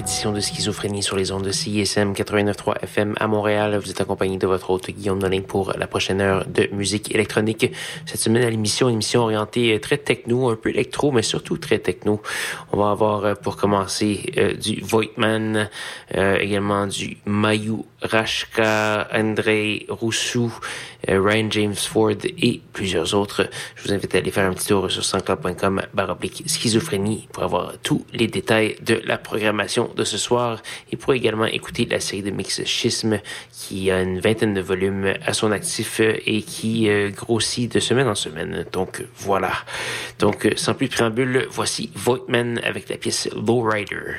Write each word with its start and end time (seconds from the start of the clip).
édition 0.00 0.32
de 0.32 0.40
Schizophrénie 0.40 1.02
sur 1.02 1.14
les 1.14 1.30
ondes 1.30 1.44
de 1.44 1.52
CISM 1.52 2.12
89.3 2.12 2.84
FM 2.84 3.14
à 3.20 3.26
Montréal. 3.26 3.76
Vous 3.76 3.90
êtes 3.90 4.00
accompagné 4.00 4.38
de 4.38 4.46
votre 4.46 4.70
hôte 4.70 4.90
Guillaume 4.90 5.18
Nolling 5.18 5.42
pour 5.42 5.74
la 5.76 5.86
prochaine 5.86 6.22
heure 6.22 6.46
de 6.46 6.70
musique 6.72 7.14
électronique. 7.14 7.70
Cette 8.06 8.20
semaine 8.20 8.42
à 8.42 8.48
l'émission, 8.48 8.88
une 8.88 8.94
émission 8.94 9.20
orientée 9.20 9.78
très 9.78 9.98
techno, 9.98 10.48
un 10.48 10.56
peu 10.56 10.70
électro, 10.70 11.12
mais 11.12 11.20
surtout 11.20 11.58
très 11.58 11.78
techno. 11.78 12.22
On 12.72 12.78
va 12.78 12.92
avoir 12.92 13.24
euh, 13.26 13.34
pour 13.34 13.58
commencer 13.58 14.32
euh, 14.38 14.54
du 14.54 14.80
Voigtman, 14.80 15.68
euh, 16.16 16.38
également 16.38 16.86
du 16.86 17.18
Mayu 17.26 17.84
Rashka, 18.02 19.08
Andrei 19.12 19.86
Roussou, 19.88 20.52
Ryan 21.06 21.50
James 21.50 21.74
Ford 21.74 22.16
et 22.24 22.60
plusieurs 22.72 23.14
autres. 23.14 23.48
Je 23.76 23.84
vous 23.84 23.92
invite 23.92 24.14
à 24.14 24.18
aller 24.18 24.30
faire 24.30 24.48
un 24.48 24.54
petit 24.54 24.68
tour 24.68 24.90
sur 24.90 25.04
sanscloud.com 25.04 25.82
baroblique 25.94 26.42
schizophrénie 26.46 27.28
pour 27.32 27.42
avoir 27.42 27.74
tous 27.82 28.04
les 28.12 28.26
détails 28.26 28.76
de 28.82 29.00
la 29.04 29.18
programmation 29.18 29.90
de 29.96 30.04
ce 30.04 30.18
soir 30.18 30.62
et 30.92 30.96
pour 30.96 31.14
également 31.14 31.46
écouter 31.46 31.86
la 31.86 32.00
série 32.00 32.22
de 32.22 32.30
mix 32.30 32.64
Schisme 32.64 33.20
qui 33.52 33.90
a 33.90 34.02
une 34.02 34.20
vingtaine 34.20 34.54
de 34.54 34.60
volumes 34.60 35.14
à 35.24 35.32
son 35.32 35.52
actif 35.52 36.00
et 36.00 36.42
qui 36.42 36.88
euh, 36.88 37.10
grossit 37.10 37.72
de 37.72 37.80
semaine 37.80 38.08
en 38.08 38.14
semaine. 38.14 38.66
Donc 38.72 39.04
voilà. 39.16 39.52
Donc 40.18 40.48
sans 40.56 40.74
plus 40.74 40.88
de 40.88 40.94
préambule, 40.94 41.46
voici 41.50 41.90
Voigtman 41.94 42.60
avec 42.64 42.88
la 42.88 42.96
pièce 42.96 43.28
Lowrider. 43.34 44.16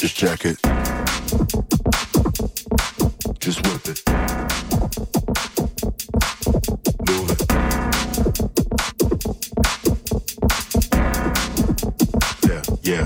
Just 0.00 0.16
check 0.16 0.46
it. 0.46 0.56
Just 3.38 3.60
whip 3.66 3.86
it. 3.86 4.02
Move 7.06 7.30
it. 7.30 7.40
Yeah, 12.48 12.62
yeah. 12.80 13.04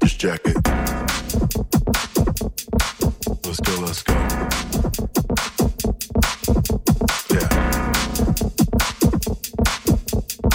Just 0.00 0.20
check 0.20 0.40
it. 0.44 0.56
Let's 3.44 3.58
go, 3.58 3.74
let's 3.80 4.02
go. 4.04 4.14
Yeah. 7.34 7.48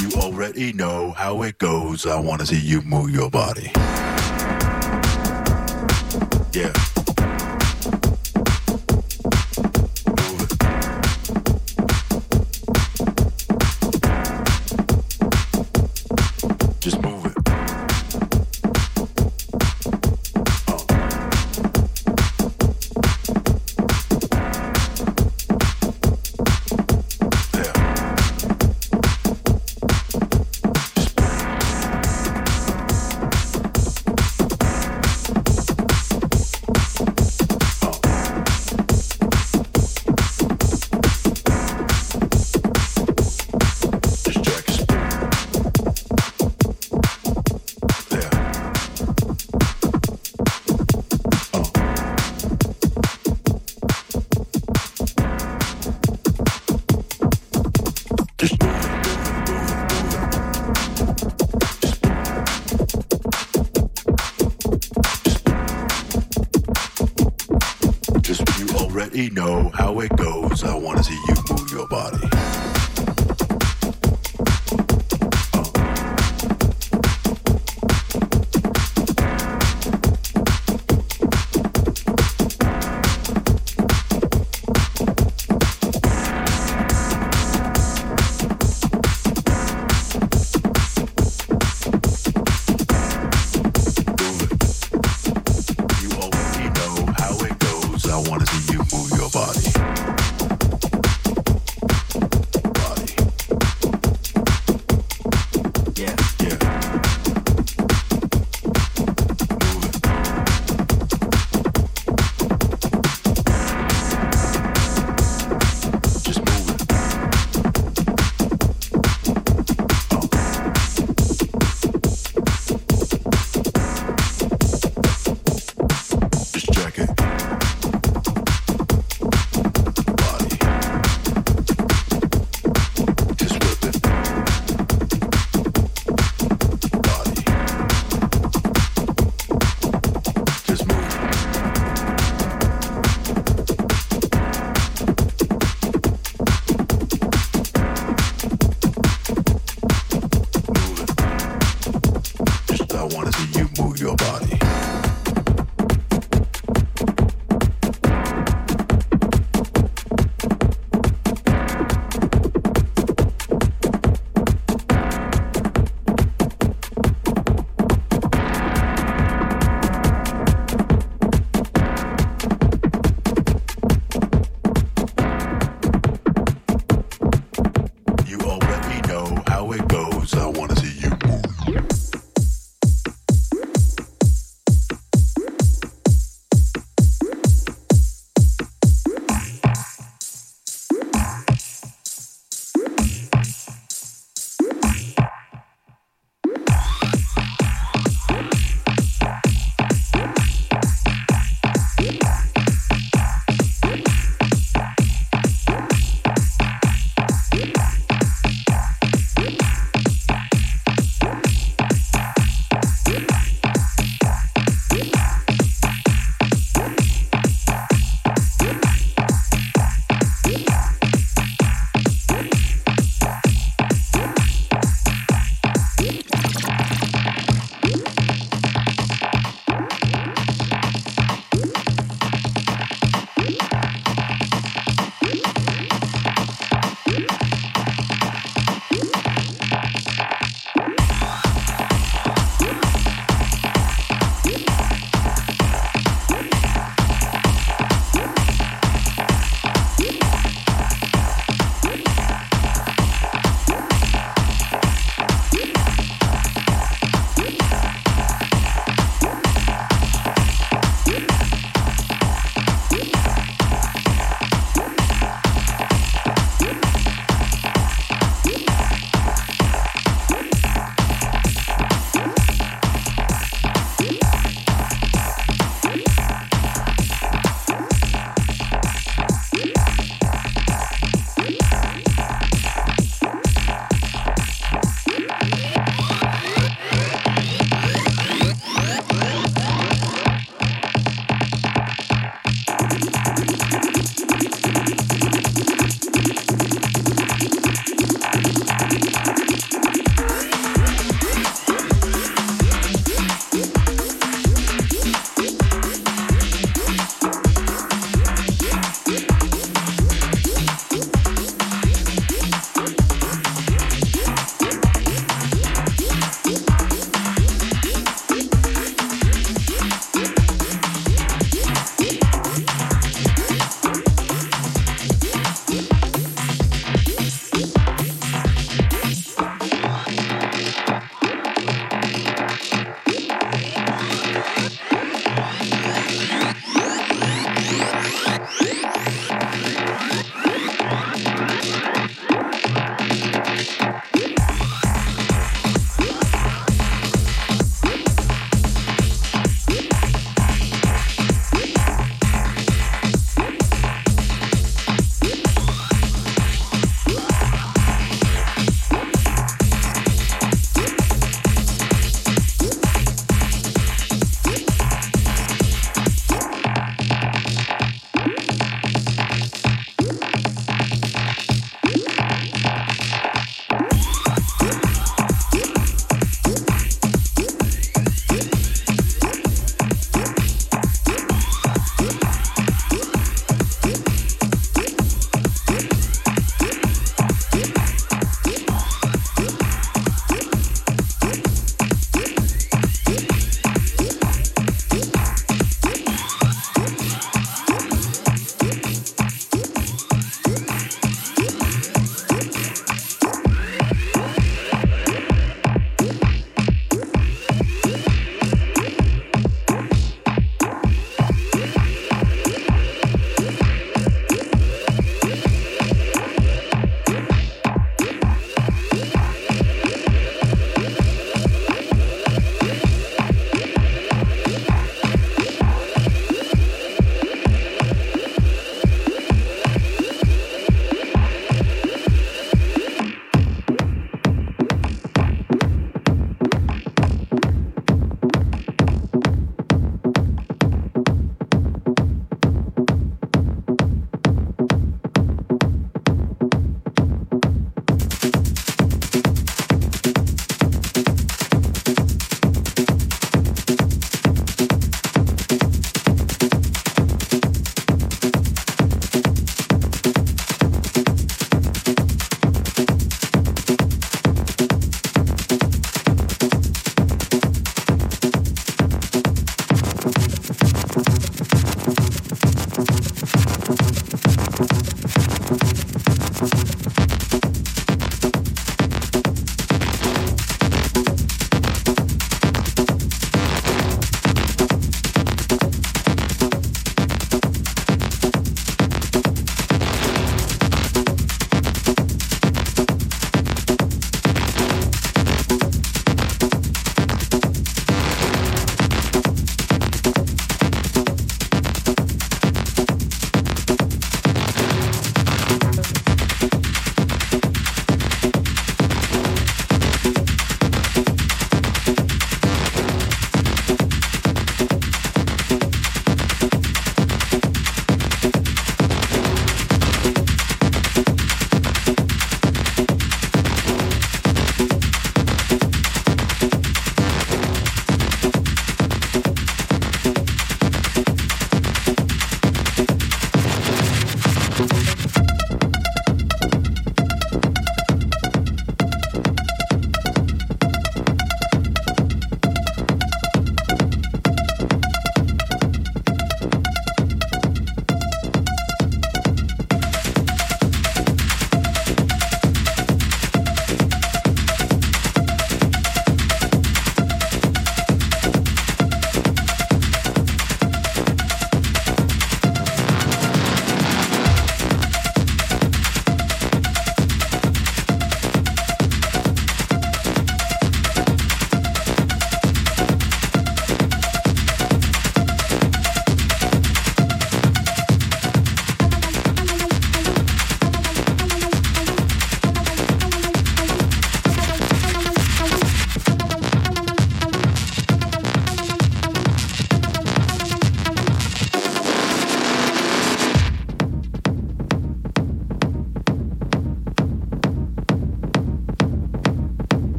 You 0.00 0.08
already 0.22 0.72
know 0.72 1.10
how 1.10 1.42
it 1.42 1.58
goes. 1.58 2.06
I 2.06 2.18
wanna 2.18 2.46
see 2.46 2.58
you 2.58 2.80
move 2.80 3.10
your 3.10 3.28
body. 3.28 3.70
Yeah. 6.52 6.97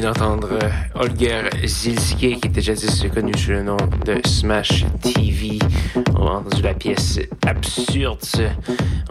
D'entendre 0.00 0.48
euh, 0.52 0.68
Holger 0.94 1.42
Zilski, 1.64 2.40
qui 2.40 2.48
était 2.48 2.60
jadis 2.60 3.04
connu 3.14 3.32
sous 3.36 3.50
le 3.50 3.62
nom 3.62 3.76
de 4.04 4.20
Smash 4.26 4.84
TV. 5.00 5.58
On 6.14 6.26
a 6.26 6.30
entendu 6.32 6.62
la 6.62 6.74
pièce 6.74 7.20
Absurde. 7.46 8.18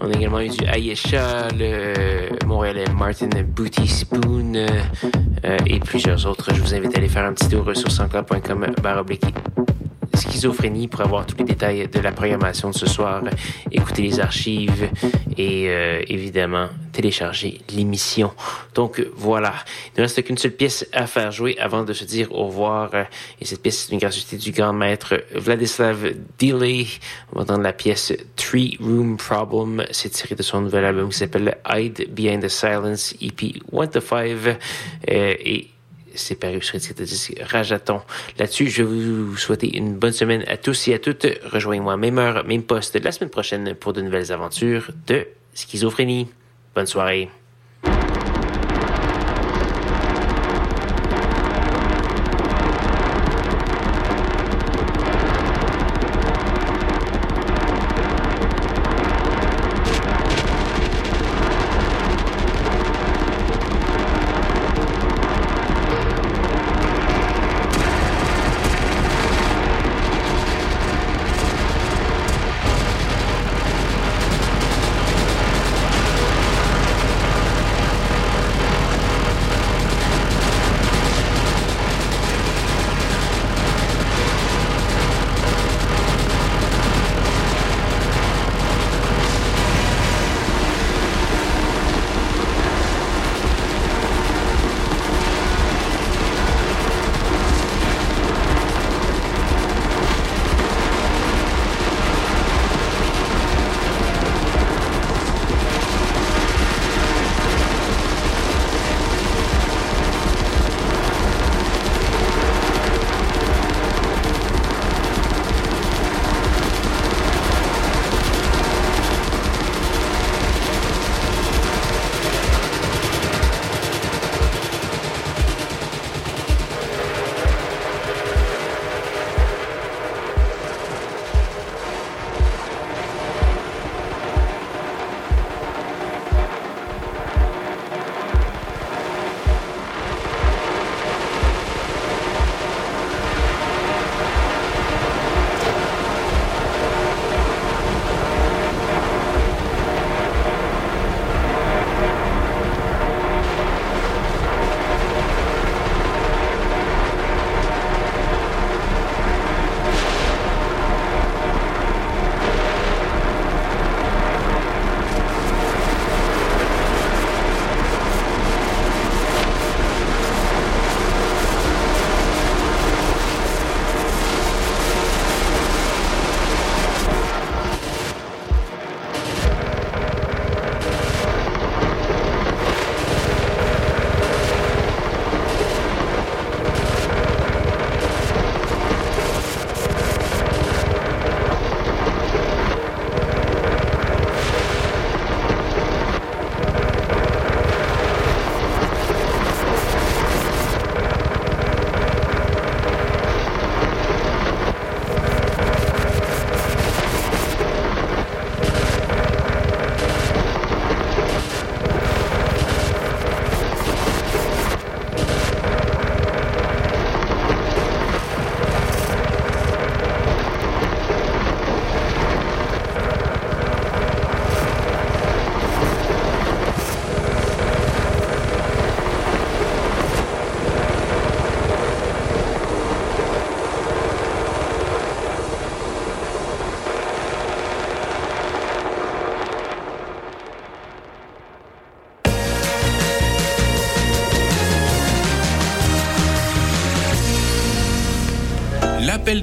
On 0.02 0.12
a 0.12 0.14
également 0.14 0.40
eu 0.42 0.50
du 0.50 0.64
Ayesha, 0.66 1.48
le 1.58 2.46
Montréalais 2.46 2.86
Martin 2.98 3.30
Booty 3.48 3.88
Spoon 3.88 4.56
euh, 4.56 5.58
et 5.66 5.80
plusieurs 5.80 6.26
autres. 6.26 6.54
Je 6.54 6.62
vous 6.62 6.74
invite 6.74 6.96
à 6.96 6.98
aller 6.98 7.10
faire 7.10 7.26
un 7.26 7.34
petit 7.34 7.50
tour 7.50 7.66
sur 7.76 7.92
sanscloud.com 7.92 8.68
baroblique 8.82 9.26
schizophrénie 10.16 10.88
pour 10.88 11.02
avoir 11.02 11.26
tous 11.26 11.38
les 11.38 11.44
détails 11.44 11.88
de 11.88 12.00
la 12.00 12.12
programmation 12.12 12.70
de 12.70 12.76
ce 12.76 12.86
soir, 12.86 13.22
écouter 13.72 14.02
les 14.02 14.20
archives 14.20 14.90
et 15.38 15.68
euh, 15.70 16.02
évidemment 16.08 16.68
télécharger 16.96 17.60
l'émission. 17.76 18.32
Donc 18.74 19.06
voilà, 19.16 19.54
il 19.96 20.00
ne 20.00 20.04
reste 20.04 20.24
qu'une 20.24 20.38
seule 20.38 20.52
pièce 20.52 20.88
à 20.94 21.08
faire 21.08 21.32
jouer 21.32 21.58
avant 21.60 21.84
de 21.84 21.92
se 21.92 22.06
dire 22.06 22.32
au 22.32 22.48
revoir. 22.48 22.90
Et 23.42 23.46
cette 23.46 23.62
pièce 23.62 23.88
est 23.88 23.92
une 23.94 24.00
gratuité 24.00 24.38
du 24.38 24.52
grand 24.52 24.72
maître 24.72 25.22
Vladislav 25.34 26.14
Delay. 26.40 26.88
On 27.34 27.38
va 27.38 27.42
entendre 27.44 27.64
la 27.64 27.74
pièce 27.74 28.14
Three 28.38 28.78
Room 28.80 29.18
Problem. 29.18 29.86
C'est 29.92 30.10
tiré 30.10 30.36
de 30.36 30.44
son 30.44 30.62
nouvel 30.62 30.86
album 30.86 31.10
qui 31.10 31.18
s'appelle 31.18 31.58
Hide 31.70 32.08
Behind 32.14 32.42
the 32.42 32.48
Silence 32.48 33.14
EP 33.22 33.56
1 33.74 33.88
to 33.88 34.00
5. 34.00 34.16
Euh, 34.48 34.56
et 35.08 35.68
c'est 36.16 36.36
paru 36.36 36.62
sur 36.62 36.76
le 36.76 37.06
disque 37.06 37.34
Rajaton. 37.42 38.02
Là-dessus, 38.40 38.70
je 38.70 38.84
vais 38.84 38.90
vous 38.90 39.36
souhaiter 39.36 39.76
une 39.76 39.96
bonne 39.96 40.14
semaine 40.14 40.46
à 40.48 40.56
tous 40.56 40.88
et 40.88 40.94
à 40.94 41.00
toutes. 41.00 41.28
Rejoignez-moi 41.44 41.98
même 41.98 42.18
heure, 42.20 42.46
même 42.46 42.64
poste 42.64 42.96
la 43.04 43.12
semaine 43.12 43.30
prochaine 43.30 43.76
pour 43.76 43.92
de 43.92 44.02
nouvelles 44.02 44.32
aventures 44.32 44.92
de 45.08 45.28
schizophrénie. 45.54 46.30
Bonne 46.76 46.86
soirée. 46.88 47.30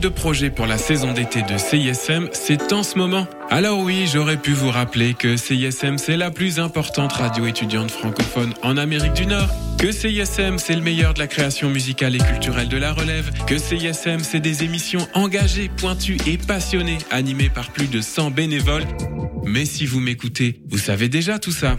De 0.01 0.09
projet 0.09 0.49
pour 0.49 0.67
la 0.67 0.79
saison 0.79 1.13
d'été 1.13 1.43
de 1.43 1.59
CISM, 1.59 2.29
c'est 2.33 2.73
en 2.73 2.83
ce 2.83 2.97
moment. 2.97 3.27
Alors 3.51 3.79
oui, 3.79 4.09
j'aurais 4.11 4.39
pu 4.39 4.53
vous 4.53 4.71
rappeler 4.71 5.13
que 5.13 5.37
CISM, 5.37 5.99
c'est 5.99 6.17
la 6.17 6.31
plus 6.31 6.59
importante 6.59 7.13
radio 7.13 7.47
étudiante 7.47 7.91
francophone 7.91 8.55
en 8.63 8.79
Amérique 8.79 9.13
du 9.13 9.27
Nord. 9.27 9.49
Que 9.79 9.93
CISM, 9.93 10.59
c'est 10.59 10.75
le 10.75 10.81
meilleur 10.81 11.13
de 11.13 11.19
la 11.19 11.27
création 11.27 11.69
musicale 11.69 12.17
et 12.17 12.19
culturelle 12.19 12.69
de 12.69 12.79
la 12.79 12.93
relève. 12.93 13.31
Que 13.47 13.59
CISM, 13.59 14.21
c'est 14.21 14.41
des 14.41 14.65
émissions 14.65 15.07
engagées, 15.13 15.69
pointues 15.69 16.19
et 16.27 16.39
passionnées, 16.39 16.99
animées 17.11 17.51
par 17.51 17.71
plus 17.71 17.87
de 17.87 18.01
100 18.01 18.31
bénévoles. 18.31 18.87
Mais 19.45 19.67
si 19.67 19.85
vous 19.85 20.01
m'écoutez, 20.01 20.61
vous 20.69 20.79
savez 20.79 21.09
déjà 21.09 21.39
tout 21.39 21.53
ça. 21.53 21.77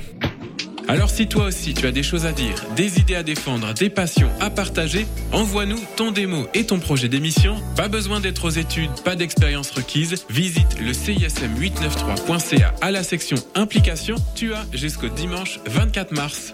Alors 0.93 1.09
si 1.09 1.27
toi 1.27 1.45
aussi 1.45 1.73
tu 1.73 1.87
as 1.87 1.91
des 1.91 2.03
choses 2.03 2.27
à 2.27 2.31
dire, 2.31 2.53
des 2.75 2.99
idées 2.99 3.15
à 3.15 3.23
défendre, 3.23 3.73
des 3.73 3.89
passions 3.89 4.29
à 4.39 4.51
partager, 4.51 5.07
envoie-nous 5.31 5.79
ton 5.97 6.11
démo 6.11 6.45
et 6.53 6.67
ton 6.67 6.77
projet 6.77 7.09
d'émission. 7.09 7.55
Pas 7.75 7.87
besoin 7.87 8.19
d'être 8.19 8.45
aux 8.45 8.51
études, 8.51 8.91
pas 9.03 9.15
d'expérience 9.15 9.71
requise. 9.71 10.23
Visite 10.29 10.79
le 10.79 10.91
CISM893.ca 10.91 12.75
à 12.79 12.91
la 12.91 13.01
section 13.01 13.37
implication. 13.55 14.17
Tu 14.35 14.53
as 14.53 14.67
jusqu'au 14.71 15.09
dimanche 15.09 15.59
24 15.65 16.11
mars. 16.11 16.53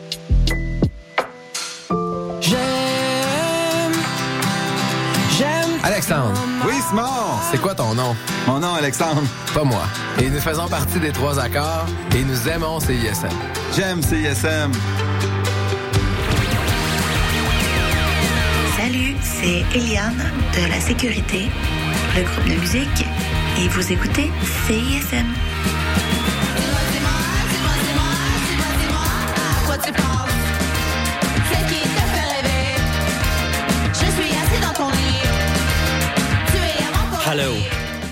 Alexandre. 5.83 6.33
Oui, 6.65 6.73
Simon. 6.89 7.03
C'est 7.51 7.59
quoi 7.59 7.75
ton 7.75 7.93
nom? 7.93 8.15
Mon 8.47 8.59
nom, 8.59 8.73
Alexandre. 8.73 9.23
Pas 9.53 9.63
moi. 9.63 9.83
Et 10.19 10.29
nous 10.29 10.39
faisons 10.39 10.67
partie 10.67 10.99
des 10.99 11.11
trois 11.11 11.39
accords 11.39 11.85
et 12.15 12.23
nous 12.23 12.47
aimons 12.47 12.79
CISM. 12.79 13.29
J'aime 13.75 14.01
CISM. 14.01 14.71
Salut, 18.77 19.15
c'est 19.21 19.63
Eliane 19.75 20.31
de 20.55 20.69
la 20.69 20.79
sécurité, 20.79 21.49
le 22.15 22.23
groupe 22.23 22.47
de 22.47 22.59
musique, 22.59 23.05
et 23.59 23.67
vous 23.67 23.91
écoutez 23.91 24.31
CISM. 24.65 25.50
Hello, 37.31 37.53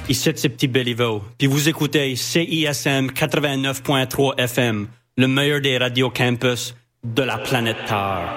ici 0.08 0.32
c'est 0.34 0.48
Petit 0.48 0.70
Béliveau, 0.70 1.22
puis 1.38 1.48
vous 1.48 1.68
écoutez 1.68 2.16
CISM 2.16 3.08
89.3 3.08 4.40
FM, 4.40 4.88
le 5.18 5.28
meilleur 5.28 5.60
des 5.60 5.78
radios 5.78 6.10
campus 6.10 6.74
de 7.04 7.24
la 7.24 7.38
planète 7.38 7.76
Terre. 7.86 8.32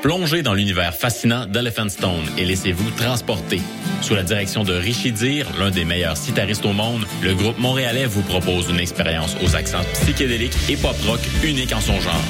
Plongez 0.00 0.40
dans 0.40 0.54
l'univers 0.54 0.94
fascinant 0.94 1.44
d'Elephant 1.44 1.90
Stone 1.90 2.24
et 2.38 2.46
laissez-vous 2.46 2.90
transporter. 2.92 3.60
Sous 4.00 4.14
la 4.14 4.22
direction 4.22 4.64
de 4.64 4.72
Richie 4.72 5.12
Dir, 5.12 5.46
l'un 5.58 5.70
des 5.70 5.84
meilleurs 5.84 6.16
citaristes 6.16 6.64
au 6.64 6.72
monde, 6.72 7.04
le 7.22 7.34
groupe 7.34 7.58
montréalais 7.58 8.06
vous 8.06 8.22
propose 8.22 8.70
une 8.70 8.80
expérience 8.80 9.36
aux 9.44 9.56
accents 9.56 9.84
psychédéliques 9.92 10.56
et 10.70 10.78
pop-rock 10.78 11.20
unique 11.44 11.74
en 11.74 11.82
son 11.82 12.00
genre. 12.00 12.24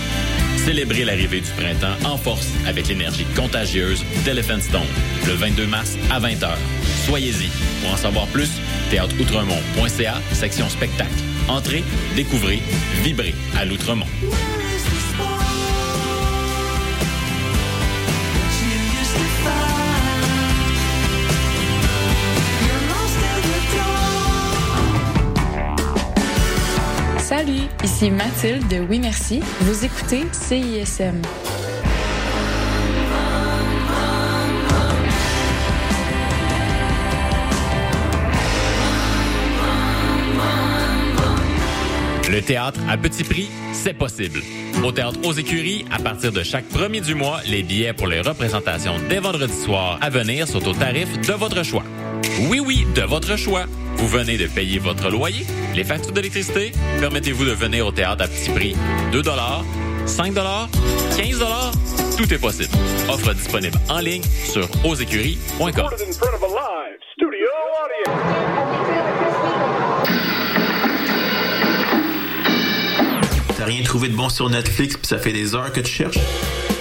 Célébrez 0.64 1.04
l'arrivée 1.04 1.40
du 1.40 1.50
printemps 1.52 1.96
en 2.04 2.16
force 2.16 2.48
avec 2.66 2.88
l'énergie 2.88 3.24
contagieuse 3.36 4.04
d'Elephant 4.24 4.60
Stone, 4.60 4.82
le 5.26 5.32
22 5.32 5.66
mars 5.66 5.96
à 6.10 6.20
20h. 6.20 6.48
Soyez-y. 7.06 7.48
Pour 7.80 7.92
en 7.92 7.96
savoir 7.96 8.26
plus, 8.26 8.50
théâtreoutremont.ca, 8.90 10.20
section 10.32 10.68
spectacle. 10.68 11.10
Entrez, 11.48 11.82
découvrez, 12.16 12.60
vibrez 13.02 13.34
à 13.56 13.64
l'Outremont. 13.64 14.06
Salut, 27.38 27.68
ici 27.84 28.10
Mathilde 28.10 28.66
de 28.66 28.80
Oui 28.80 28.98
Merci. 28.98 29.40
Vous 29.60 29.84
écoutez 29.84 30.24
CISM. 30.32 31.22
Le 42.28 42.42
théâtre 42.42 42.80
à 42.88 42.96
petit 42.96 43.22
prix, 43.22 43.48
c'est 43.72 43.94
possible. 43.94 44.42
Au 44.82 44.90
théâtre 44.90 45.20
aux 45.22 45.32
écuries, 45.32 45.84
à 45.92 46.00
partir 46.00 46.32
de 46.32 46.42
chaque 46.42 46.64
premier 46.64 47.00
du 47.00 47.14
mois, 47.14 47.40
les 47.46 47.62
billets 47.62 47.92
pour 47.92 48.08
les 48.08 48.20
représentations 48.20 48.96
dès 49.08 49.20
vendredi 49.20 49.54
soir 49.54 49.96
à 50.00 50.10
venir 50.10 50.48
sont 50.48 50.66
au 50.66 50.72
tarif 50.72 51.08
de 51.20 51.32
votre 51.34 51.62
choix. 51.62 51.84
Oui, 52.48 52.60
oui, 52.60 52.86
de 52.94 53.02
votre 53.02 53.36
choix. 53.36 53.64
Vous 53.96 54.08
venez 54.08 54.36
de 54.38 54.46
payer 54.46 54.78
votre 54.78 55.10
loyer, 55.10 55.44
les 55.74 55.84
factures 55.84 56.12
d'électricité. 56.12 56.72
Permettez-vous 57.00 57.44
de 57.44 57.52
venir 57.52 57.86
au 57.86 57.92
théâtre 57.92 58.24
à 58.24 58.28
petit 58.28 58.50
prix. 58.50 58.76
2 59.12 59.22
5 60.06 60.34
15 60.34 61.44
Tout 62.16 62.32
est 62.32 62.38
possible. 62.38 62.70
Offre 63.08 63.34
disponible 63.34 63.78
en 63.88 63.98
ligne 63.98 64.22
sur 64.44 64.68
ausécuries.com. 64.84 65.88
T'as 73.56 73.64
rien 73.64 73.82
trouvé 73.82 74.08
de 74.08 74.14
bon 74.14 74.28
sur 74.28 74.48
Netflix 74.48 74.96
puis 74.96 75.06
ça 75.06 75.18
fait 75.18 75.32
des 75.32 75.54
heures 75.54 75.72
que 75.72 75.80
tu 75.80 75.90
cherches? 75.90 76.18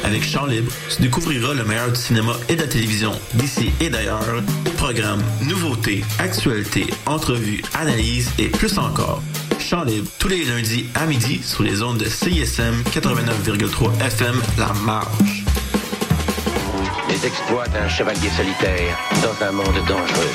Avec 0.07 0.23
Chant 0.23 0.45
Libre, 0.45 0.71
tu 0.89 1.01
découvriras 1.01 1.53
le 1.53 1.65
meilleur 1.65 1.91
du 1.91 1.99
cinéma 1.99 2.31
et 2.47 2.55
de 2.55 2.61
la 2.61 2.67
télévision 2.67 3.11
d'ici 3.33 3.73
et 3.81 3.89
d'ailleurs. 3.89 4.21
Programmes, 4.77 5.21
nouveautés, 5.41 6.01
actualités, 6.17 6.87
entrevues, 7.05 7.61
analyses 7.73 8.31
et 8.39 8.47
plus 8.47 8.77
encore. 8.77 9.21
Chant 9.59 9.83
Libre, 9.83 10.07
tous 10.17 10.29
les 10.29 10.45
lundis 10.45 10.85
à 10.95 11.05
midi 11.07 11.41
sur 11.43 11.63
les 11.63 11.81
ondes 11.83 11.97
de 11.97 12.05
CISM 12.05 12.83
89,3 12.89 14.01
FM 14.05 14.41
La 14.57 14.71
Marge. 14.85 15.43
Les 17.09 17.25
exploits 17.25 17.67
d'un 17.67 17.89
chevalier 17.89 18.29
solitaire 18.29 18.97
dans 19.21 19.45
un 19.45 19.51
monde 19.51 19.75
dangereux. 19.89 20.25